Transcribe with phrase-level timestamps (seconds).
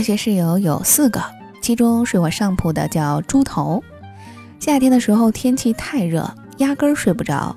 [0.00, 1.22] 大学室友有四个，
[1.60, 3.84] 其中睡我上铺的叫猪头。
[4.58, 7.54] 夏天的时候天气太热，压根儿睡不着。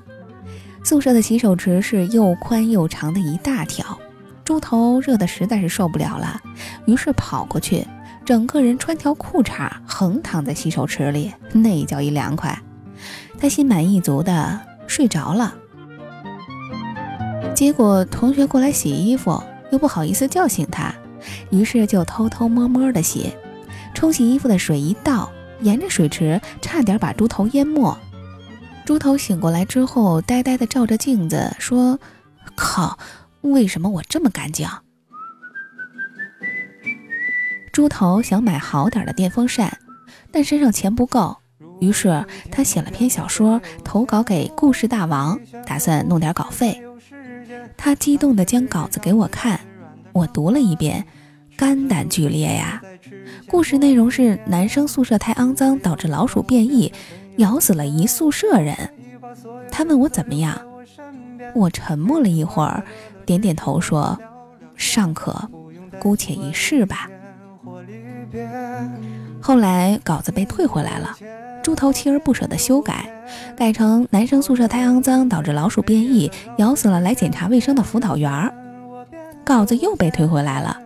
[0.84, 3.98] 宿舍的洗手池是又宽又长的一大条，
[4.44, 6.38] 猪头热的实在是受不了了，
[6.84, 7.86] 于是跑过去，
[8.26, 12.60] 整个人穿条裤衩横躺在洗手池里，那叫一凉快。
[13.40, 15.54] 他心满意足的睡着了。
[17.54, 20.94] 结果同学过来洗衣服，又不好意思叫醒他，
[21.50, 23.32] 于是就偷偷摸摸的洗。
[23.94, 25.30] 冲洗衣服的水一倒。
[25.60, 27.96] 沿着水池，差点把猪头淹没。
[28.84, 31.98] 猪头醒过来之后，呆呆的照着镜子说
[32.54, 32.98] ：“靠，
[33.40, 34.68] 为什么我这么干净？”
[37.72, 39.78] 猪头想买好点的电风扇，
[40.30, 41.38] 但身上钱不够，
[41.80, 46.82] 于是他写了篇小说投稿给故事大王，打算弄点稿费。
[47.76, 49.60] 他激动地将稿子给我看，
[50.12, 51.06] 我读了一遍。
[51.56, 52.82] 肝胆俱裂呀！
[53.48, 56.92] 故事内容是男生宿舍太肮脏，导致老鼠变异，
[57.36, 58.76] 咬死了一宿舍人。
[59.70, 60.60] 他问我怎么样，
[61.54, 62.84] 我沉默了一会儿，
[63.24, 64.18] 点点头说
[64.74, 65.48] ：“尚可，
[66.00, 67.08] 姑且一试吧。”
[69.40, 71.16] 后来稿子被退回来了，
[71.62, 73.08] 猪头锲而不舍地修改，
[73.56, 78.52] 改成男生宿舍太肮脏，导致老鼠变异，咬死了来检查卫生的辅导员。
[79.44, 80.80] 稿子又被退回来了。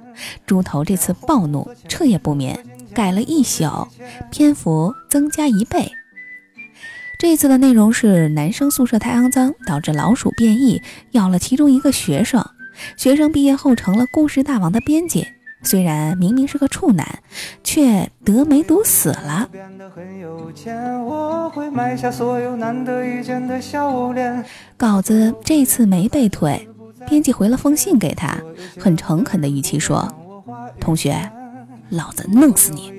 [0.47, 2.59] 猪头这次暴怒，彻夜不眠，
[2.95, 3.89] 改了一宿，
[4.31, 5.93] 篇幅增加一倍。
[7.19, 10.81] 这次的内容是男生宿舍太肮脏，导致老鼠变异，
[11.13, 12.45] 咬了其中一个学生。
[12.97, 15.27] 学生毕业后成了故事大王的编辑，
[15.65, 17.19] 虽然明明是个处男，
[17.65, 19.49] 却得梅毒死了。
[24.77, 26.69] 稿子这次没被退。
[27.07, 28.37] 编辑回了封信给他，
[28.79, 30.11] 很诚恳的语气说
[30.81, 31.31] ：“同学，
[31.91, 32.93] 老子弄死你。”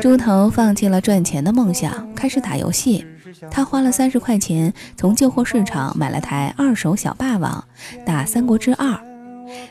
[0.00, 3.06] 猪头放弃了赚钱的梦想，开始打游戏。
[3.50, 7.62] 他花了三十块钱从旧货市场买了台二手小霸王，
[8.06, 8.88] 打《三国志二》。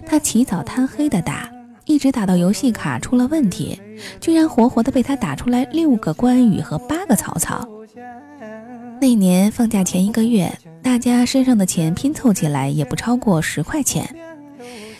[0.05, 1.49] 他起早贪黑的打，
[1.85, 3.79] 一直打到游戏卡出了问题，
[4.19, 7.67] 居然活活的被他打出来六个关羽和八个曹操。
[8.99, 10.51] 那年放假前一个月，
[10.81, 14.15] 大家身上的钱拼凑起来也不超过十块钱，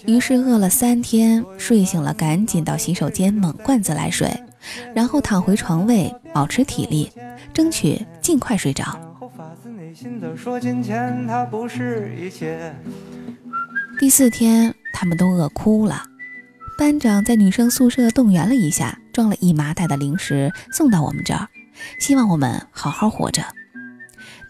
[0.05, 4.29] 于是饿了三天，睡醒了赶紧到洗手间猛灌自来水，
[4.93, 7.11] 然后躺回床位保持体力，
[7.51, 8.85] 争取尽快睡着。
[13.97, 16.03] 第四天，他们都饿哭了，
[16.77, 21.47] 班长在女生宿舍动员了一下，装了一麻袋的零食送到我们这儿，
[21.99, 23.43] 希望我们好好活着。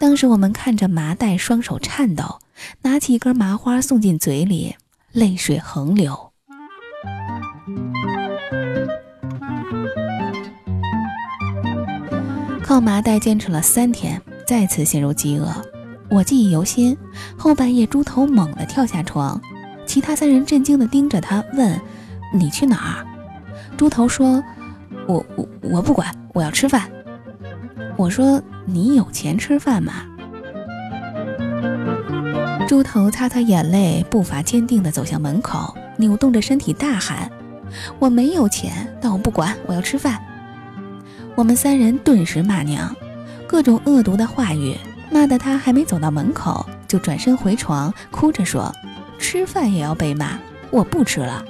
[0.00, 2.40] 当时我们看着麻袋，双手颤抖，
[2.82, 4.74] 拿起一根麻花送进嘴里，
[5.12, 6.32] 泪水横流。
[12.62, 15.48] 靠麻袋坚持了三天，再次陷入饥饿。
[16.10, 16.96] 我记忆犹新，
[17.38, 19.40] 后半夜猪头猛地跳下床，
[19.86, 21.80] 其他三人震惊地盯着他，问
[22.38, 23.06] ：“你去哪儿？”
[23.76, 24.42] 猪头说
[25.08, 26.90] ：“我我我不管，我要吃饭。”
[27.96, 28.42] 我说。
[28.68, 29.92] 你有钱吃饭吗？
[32.66, 37.30] 猪头擦擦眼泪，步伐坚定地走向门口，扭动着身体大喊
[38.00, 40.20] ：“我没有钱，但我不管，我要吃饭。”
[41.36, 42.92] 我们三人顿时骂娘，
[43.46, 44.76] 各种恶毒的话语，
[45.12, 48.74] 骂得他还没走到门口，就转身回床，哭着说
[49.16, 50.36] ：“吃饭也要被骂，
[50.72, 51.44] 我不吃了。”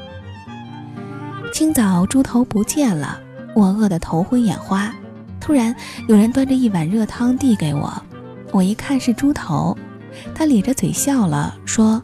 [1.52, 3.18] 清早，猪头不见了，
[3.54, 4.92] 我饿得头昏眼花。
[5.40, 5.74] 突然，
[6.08, 8.02] 有人端着一碗热汤递给我，
[8.52, 9.76] 我一看是猪头，
[10.34, 12.02] 他咧着嘴笑了，说：“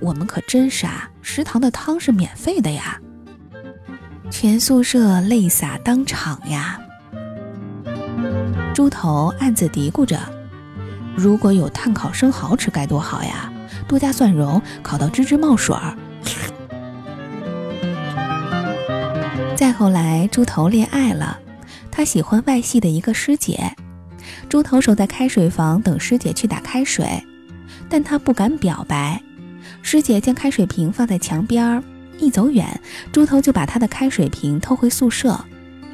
[0.00, 2.98] 我们可真傻，食堂的汤是免费的呀。”
[4.30, 6.80] 全宿舍泪洒当场呀。
[8.74, 10.18] 猪头暗自嘀咕着
[11.16, 13.52] ：“如果有碳烤生蚝吃该多好呀，
[13.86, 15.96] 多加蒜蓉，烤到吱吱冒水儿。”
[19.56, 21.38] 再后来，猪头恋爱了。
[21.90, 23.74] 他喜欢外系的一个师姐，
[24.50, 27.24] 猪头守在开水房等师姐去打开水，
[27.88, 29.18] 但他不敢表白。
[29.80, 31.82] 师姐将开水瓶放在墙边儿，
[32.18, 32.78] 一走远，
[33.10, 35.42] 猪头就把他的开水瓶偷回宿舍。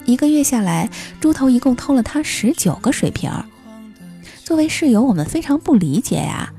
[0.06, 3.31] 一个月下来，猪头一共偷了他十九个水瓶。
[4.43, 6.53] 作为室友，我们非常不理解呀，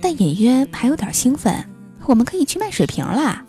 [0.00, 1.64] 但隐约还有点兴奋。
[2.06, 3.44] 我们可以去卖水瓶啦！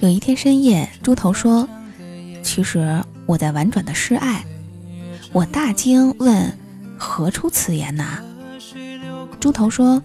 [0.00, 1.68] 有一天深夜，猪头说
[2.42, 4.44] ：“其实我在婉转的示爱。”
[5.32, 6.56] 我大惊，问
[6.98, 8.18] ：“何出此言呐？”
[9.38, 10.02] 猪头说：“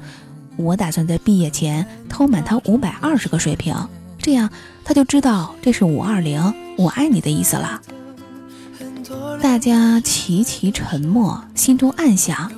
[0.58, 3.76] 我打算在毕业前偷满他五百二十个水瓶，
[4.18, 4.50] 这样
[4.84, 7.82] 他就知道这是五二零我爱你的意思了。”
[9.42, 12.52] 大家齐齐沉默，心中暗想：“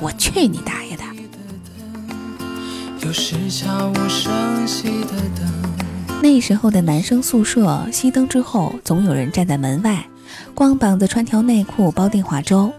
[0.00, 0.87] 我去你大爷！”
[3.08, 10.06] 都是下无声息的等那时候的男生宿舍熄灯之后，总有人站在门外，
[10.54, 12.70] 光膀子穿条内裤煲电话粥。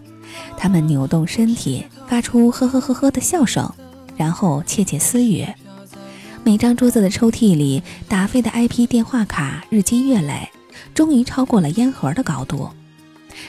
[0.56, 3.74] 他们扭动身体，发出呵呵呵呵的笑声，
[4.16, 5.48] 然后窃窃私语。
[6.44, 10.48] 每张桌子的抽屉里打飞的 IP 电话卡日积月累，
[10.94, 12.70] 终于超过了烟盒的高度。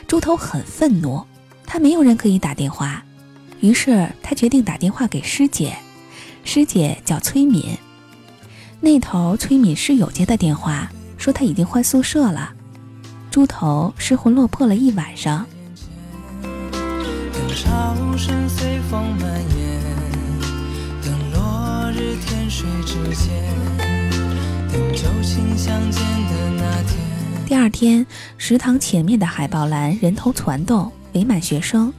[0.06, 1.23] 猪头很愤怒，
[1.67, 3.05] 他没有人可以打电话，
[3.61, 5.77] 于是他决定打电话给师姐。
[6.44, 7.76] 师姐叫崔敏。
[8.81, 12.52] 那头崔敏室友接的电话，说他已经换宿舍了。
[13.31, 15.46] 猪头失魂落魄了一晚上。
[21.02, 23.31] 等落日天水之间
[27.46, 28.06] 第二天，
[28.38, 31.93] 食堂前面的海报栏人头攒动，围满学生。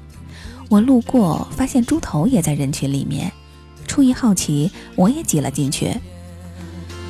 [0.70, 3.32] 我路过，发现猪头也在人群里面。
[3.92, 5.94] 出于好奇，我也挤了进去。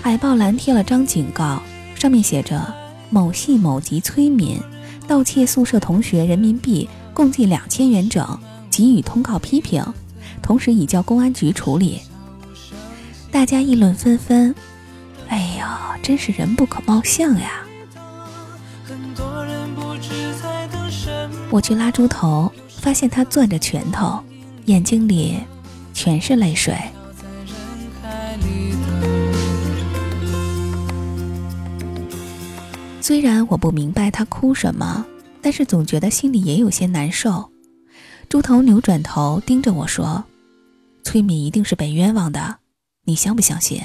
[0.01, 1.62] 海报栏贴了张警告，
[1.94, 2.74] 上面写着
[3.12, 4.60] ：“某系某级崔敏
[5.07, 8.28] 盗窃宿舍同学人民币共计两千元整，
[8.72, 9.86] 给予通告批评，
[10.42, 12.01] 同时已交公安局处理。”
[13.30, 14.56] 大家议论纷纷。
[15.27, 17.62] 哎呀，真是人不可貌相呀！
[21.51, 24.19] 我去拉猪头，发现他攥着拳头，
[24.66, 25.38] 眼睛里
[26.01, 26.75] 全是泪水。
[33.00, 35.06] 虽然我不明白他哭什么，
[35.44, 37.51] 但是总觉得心里也有些难受。
[38.27, 40.24] 猪头扭转头盯着我说
[41.06, 42.57] ：“崔敏一定是被冤枉的，
[43.03, 43.80] 你相不相信？”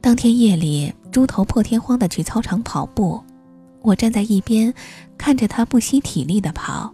[0.00, 3.20] 当天夜里，猪头破天荒的去操场跑步，
[3.86, 4.74] 我站在一边，
[5.16, 6.92] 看着他不惜体力的跑，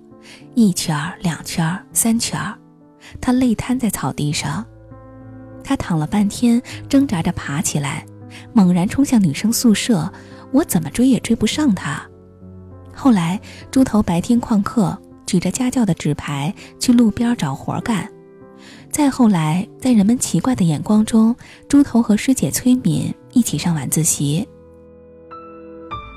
[0.54, 2.54] 一圈儿、两圈儿、三圈儿，
[3.18, 4.62] 他累瘫在草地上。
[5.64, 6.60] 他躺了半天，
[6.90, 8.04] 挣扎着爬起来，
[8.52, 10.12] 猛然冲向女生宿舍。
[10.52, 12.06] 我怎么追也追不上他。
[12.94, 13.40] 后来，
[13.70, 18.06] 猪头白天旷课，举着家教的纸牌去路边找活干。
[18.90, 21.34] 再后来，在人们奇怪的眼光中，
[21.66, 24.46] 猪头和师姐崔敏一起上晚自习。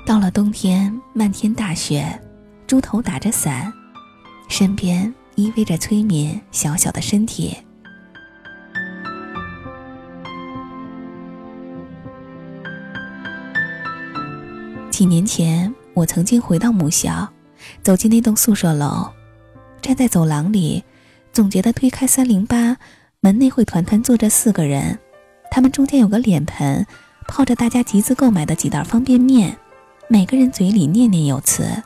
[0.06, 2.16] 到了冬天，漫天大雪，
[2.64, 3.72] 猪头打着伞，
[4.48, 7.56] 身边依偎着崔敏小小的身体。
[14.92, 17.28] 几年前，我曾经回到母校，
[17.82, 19.10] 走进那栋宿舍楼，
[19.82, 20.84] 站在走廊里，
[21.32, 22.76] 总觉得推开三零八
[23.18, 24.96] 门内会团团坐着四个人，
[25.50, 26.86] 他们中间有个脸盆，
[27.26, 29.58] 泡着大家集资购买的几袋方便面，
[30.08, 31.82] 每个人嘴里念念有词。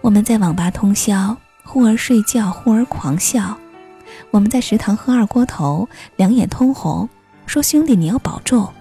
[0.00, 3.56] 我们在网吧通宵，忽而睡觉，忽而狂笑；
[4.30, 5.86] 我们在食堂喝二锅头，
[6.16, 7.06] 两眼通红，
[7.44, 8.72] 说兄弟你要保重。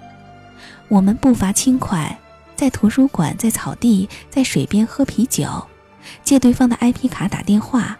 [0.87, 2.17] 我们步伐轻快。
[2.55, 5.67] 在图书馆，在草地，在水边喝啤酒，
[6.23, 7.97] 借对方的 IP 卡打电话，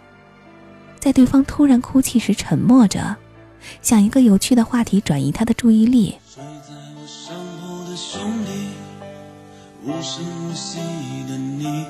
[0.98, 3.16] 在对方突然哭泣时沉默着，
[3.82, 6.16] 想一个有趣的话题转移他的注意力。
[9.86, 10.78] 无声无息
[11.28, 11.84] 的你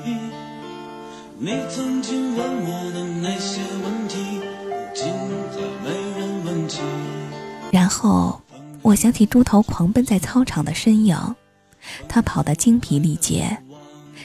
[7.71, 8.41] 然后，
[8.81, 11.17] 我想起猪头狂奔在操场的身影。
[12.09, 13.57] 他跑得精疲力竭，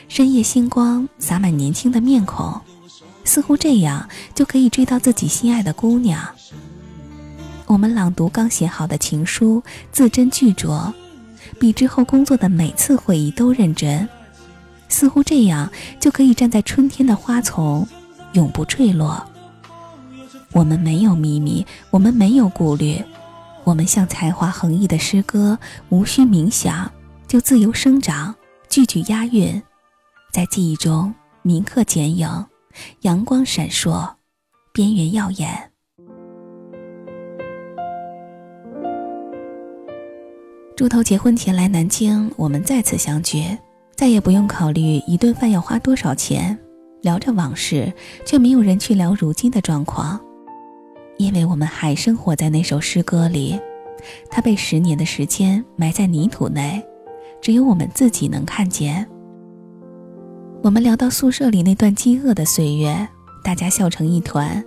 [0.08, 2.60] 深夜星光洒满年轻的面孔，
[3.24, 6.28] 似乎这样就可以追到自己心爱的姑娘。
[7.66, 9.62] 我们朗读刚写好的情书，
[9.92, 10.92] 字斟句酌，
[11.60, 14.08] 比之后工作的每次会议都认真，
[14.88, 17.86] 似乎这样就可以站在春天的花丛，
[18.32, 19.22] 永不坠落。
[20.52, 23.04] 我们没有秘密，我们没有顾虑，
[23.62, 25.58] 我们像才华横溢的诗歌，
[25.90, 26.90] 无需冥想。
[27.28, 28.34] 就自由生长，
[28.70, 29.62] 句句押韵，
[30.32, 32.46] 在记忆中铭刻剪影，
[33.02, 34.14] 阳光闪烁，
[34.72, 35.69] 边缘耀眼。
[40.80, 43.44] 猪头结婚前来南京，我们再次相聚，
[43.94, 46.58] 再也不用考虑一顿饭要花多少钱，
[47.02, 47.92] 聊着往事，
[48.24, 50.18] 却没有人去聊如今的状况，
[51.18, 53.60] 因为我们还生活在那首诗歌里，
[54.30, 56.82] 它被十年的时间埋在泥土内，
[57.42, 59.06] 只有我们自己能看见。
[60.62, 63.06] 我们聊到宿舍里那段饥饿的岁月，
[63.44, 64.64] 大家笑成一团。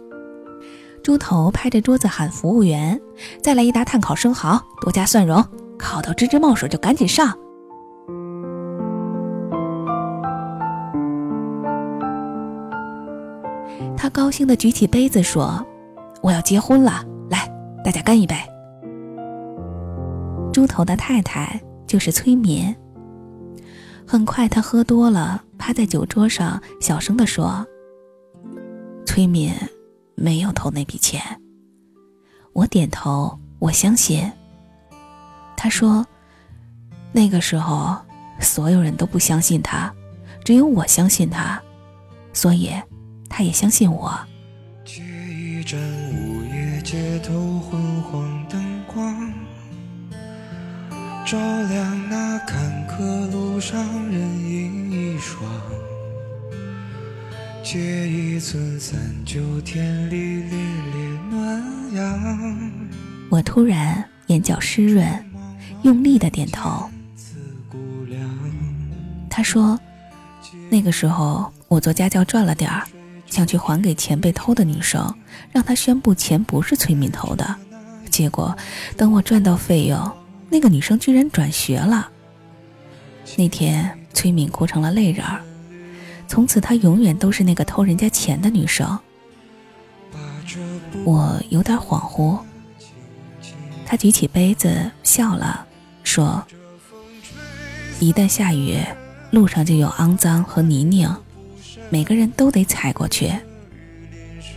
[1.01, 3.01] 猪头拍着桌子喊服务员
[3.41, 5.43] ：“再来一打炭烤生蚝，多加蒜蓉，
[5.83, 7.37] 烤到吱吱冒水就赶紧上。”
[13.97, 15.63] 他高兴地举起杯子说
[16.23, 17.47] ：“我要结婚了，来，
[17.83, 18.35] 大家干一杯。”
[20.51, 22.73] 猪头的太太就是崔敏。
[24.05, 27.65] 很快，他喝多了，趴在酒桌上，小声地说
[29.05, 29.51] ：“崔敏
[30.15, 31.21] 没有偷那笔钱。”
[32.53, 34.29] 我点头，我相信。
[35.55, 36.05] 他说
[37.11, 37.97] ：“那个时候，
[38.39, 39.93] 所有人都不相信他，
[40.43, 41.61] 只有我相信他，
[42.33, 42.71] 所以。”
[43.35, 44.15] 他也相信我。
[44.85, 45.79] 借一盏
[46.11, 49.33] 午夜街头昏黄灯光，
[51.25, 55.41] 照亮那坎坷路上人影一双。
[57.63, 61.63] 借一寸三九天里烈烈暖
[61.95, 62.71] 阳。
[63.31, 65.03] 我突然眼角湿润，
[65.83, 66.89] 用力的点头。
[69.29, 69.79] 他说
[70.69, 72.83] ：“那个时候我做家教赚了点儿。”
[73.25, 75.11] 想去还给钱被偷的女生，
[75.51, 77.55] 让她宣布钱不是崔敏偷的。
[78.11, 78.55] 结果
[78.95, 80.11] 等我赚到费用，
[80.51, 82.11] 那个女生居然转学了。
[83.35, 85.41] 那天崔敏哭成了泪人儿，
[86.27, 88.99] 从此她永远都是那个偷人家钱的女生。
[91.03, 92.37] 我有点恍惚。
[93.83, 95.65] 他举起杯子笑了，
[96.13, 96.45] 说
[97.99, 98.77] ：“一旦下雨，
[99.31, 101.11] 路上就有肮脏和泥泞。”
[101.89, 103.33] 每个人都得踩过去，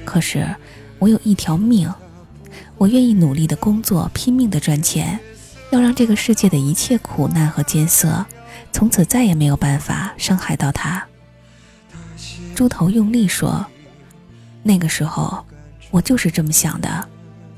[0.04, 0.46] 可是
[0.98, 1.90] 我有一条命，
[2.76, 5.18] 我愿意努力的工作，拼命的赚钱，
[5.70, 8.26] 要让这个世界的一切苦难和艰涩，
[8.70, 11.06] 从此再也没有办法伤害到他。
[12.54, 13.64] 猪头用力说
[14.62, 15.42] ：“那个时候，
[15.90, 17.08] 我就是这么想的，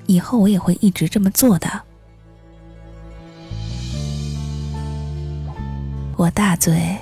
[0.07, 1.83] 以后我也会一直这么做的。”
[6.19, 6.99] 我大醉。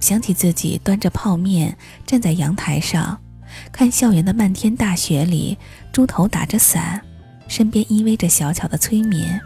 [0.00, 1.74] 想起自己端着泡面
[2.06, 3.18] 站在阳台上，
[3.72, 5.56] 看校园的漫天大雪里，
[5.90, 7.00] 猪头打着伞，
[7.48, 9.40] 身边依偎着小巧的催眠，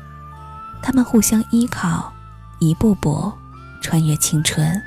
[0.82, 2.12] 他们互相依靠，
[2.58, 3.32] 一步步
[3.80, 4.82] 穿越青春。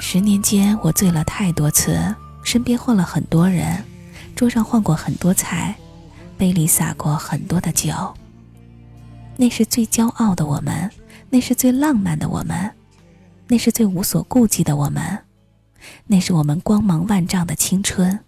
[0.00, 1.96] 十年间，我醉了太多次，
[2.42, 3.84] 身边换了很多人，
[4.34, 5.76] 桌上换过很多菜，
[6.36, 7.92] 杯里洒过很多的酒。
[9.36, 10.90] 那是最骄傲的我们，
[11.32, 12.70] 那是最浪漫的我们。
[13.48, 15.18] 那是最无所顾忌的我们，
[16.06, 18.18] 那是我们光芒万丈的青春。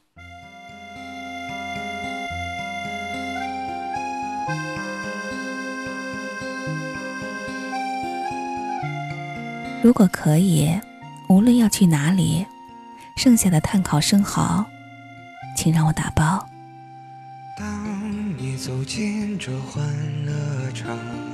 [9.82, 10.78] 如果可以，
[11.28, 12.44] 无论要去哪里，
[13.16, 14.66] 剩下的碳烤生蚝，
[15.56, 16.46] 请让我打包。
[17.56, 19.86] 当你走进这欢
[20.26, 21.33] 乐场。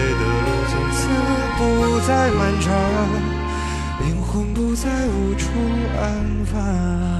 [0.00, 0.98] 北的路从此
[1.58, 2.72] 不再漫长，
[4.00, 5.50] 灵魂不再无处
[6.00, 6.02] 安
[6.46, 7.19] 放。